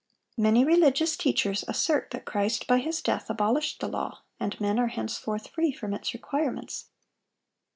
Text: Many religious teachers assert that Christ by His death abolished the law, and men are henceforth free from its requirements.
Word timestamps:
Many 0.35 0.65
religious 0.65 1.15
teachers 1.15 1.63
assert 1.67 2.09
that 2.09 2.25
Christ 2.25 2.65
by 2.65 2.79
His 2.79 3.03
death 3.03 3.29
abolished 3.29 3.79
the 3.81 3.87
law, 3.87 4.23
and 4.39 4.59
men 4.59 4.79
are 4.79 4.87
henceforth 4.87 5.49
free 5.49 5.71
from 5.71 5.93
its 5.93 6.11
requirements. 6.15 6.87